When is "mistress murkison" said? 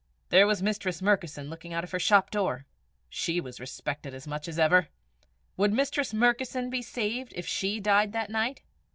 0.63-1.47, 5.73-6.71